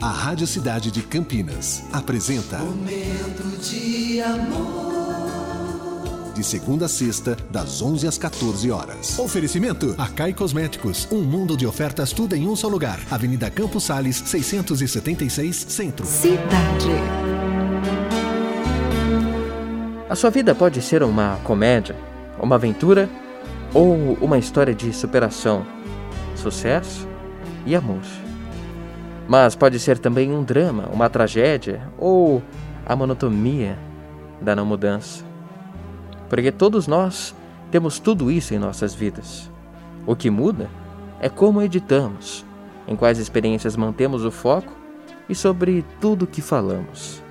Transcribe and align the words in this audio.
A 0.00 0.10
Rádio 0.10 0.46
Cidade 0.46 0.92
de 0.92 1.02
Campinas 1.02 1.82
apresenta 1.92 2.58
Momento 2.58 3.42
de 3.60 4.20
amor. 4.20 6.32
De 6.36 6.44
segunda 6.44 6.86
a 6.86 6.88
sexta, 6.88 7.36
das 7.50 7.82
11 7.82 8.06
às 8.06 8.16
14 8.16 8.70
horas. 8.70 9.18
Oferecimento 9.18 9.96
Acai 9.98 10.32
Cosméticos. 10.32 11.08
Um 11.10 11.22
mundo 11.22 11.56
de 11.56 11.66
ofertas, 11.66 12.12
tudo 12.12 12.36
em 12.36 12.46
um 12.46 12.54
só 12.54 12.68
lugar. 12.68 13.00
Avenida 13.10 13.50
Campos 13.50 13.82
Sales, 13.82 14.22
676, 14.24 15.66
Centro. 15.68 16.06
Cidade. 16.06 16.92
A 20.08 20.14
sua 20.14 20.30
vida 20.30 20.54
pode 20.54 20.80
ser 20.80 21.02
uma 21.02 21.40
comédia, 21.42 21.96
uma 22.40 22.54
aventura 22.54 23.10
ou 23.74 24.16
uma 24.20 24.38
história 24.38 24.76
de 24.76 24.92
superação, 24.92 25.66
sucesso 26.36 27.04
e 27.66 27.74
amor. 27.74 28.27
Mas 29.28 29.54
pode 29.54 29.78
ser 29.78 29.98
também 29.98 30.32
um 30.32 30.42
drama, 30.42 30.88
uma 30.90 31.10
tragédia 31.10 31.82
ou 31.98 32.42
a 32.86 32.96
monotonia 32.96 33.78
da 34.40 34.56
não 34.56 34.64
mudança. 34.64 35.22
Porque 36.30 36.50
todos 36.50 36.86
nós 36.86 37.36
temos 37.70 37.98
tudo 37.98 38.30
isso 38.30 38.54
em 38.54 38.58
nossas 38.58 38.94
vidas. 38.94 39.50
O 40.06 40.16
que 40.16 40.30
muda 40.30 40.70
é 41.20 41.28
como 41.28 41.60
editamos, 41.60 42.46
em 42.86 42.96
quais 42.96 43.18
experiências 43.18 43.76
mantemos 43.76 44.24
o 44.24 44.30
foco 44.30 44.72
e 45.28 45.34
sobre 45.34 45.84
tudo 46.00 46.22
o 46.22 46.26
que 46.26 46.40
falamos. 46.40 47.22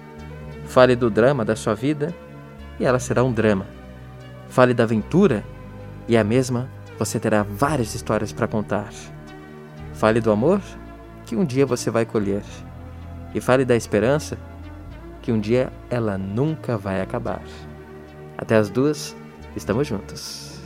Fale 0.68 0.96
do 0.96 1.10
drama 1.10 1.44
da 1.44 1.56
sua 1.56 1.74
vida 1.74 2.14
e 2.80 2.86
ela 2.86 3.00
será 3.00 3.24
um 3.24 3.34
drama. 3.34 3.66
Fale 4.50 4.74
da 4.74 4.84
aventura 4.84 5.44
e 6.08 6.16
a 6.16 6.24
mesma 6.24 6.70
você 7.00 7.20
terá 7.20 7.42
várias 7.42 7.96
histórias 7.96 8.32
para 8.32 8.48
contar. 8.48 8.90
Fale 9.94 10.22
do 10.22 10.32
amor 10.32 10.62
que 11.28 11.36
um 11.36 11.46
dia 11.46 11.66
você 11.66 11.92
vai 11.92 12.06
colher. 12.06 12.42
E 13.36 13.42
fale 13.42 13.66
da 13.66 13.76
esperança 13.76 14.38
que 15.22 15.32
um 15.32 15.40
dia 15.40 15.72
ela 15.90 16.18
nunca 16.18 16.78
vai 16.78 17.02
acabar. 17.02 17.42
Até 18.38 18.56
as 18.56 18.70
duas, 18.70 19.16
estamos 19.56 19.86
juntos. 19.86 20.58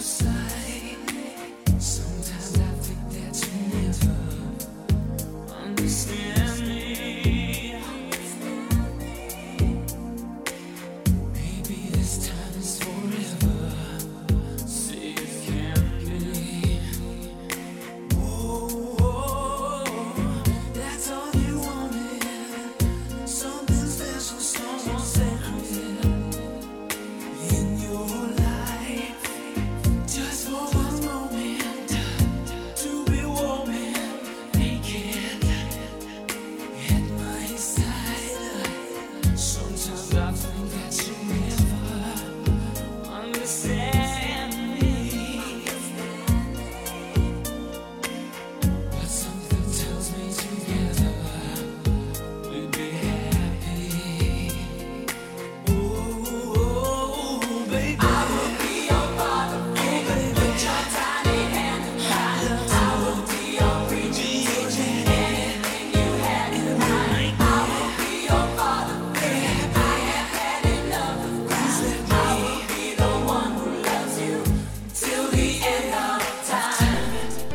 so. 0.00 0.39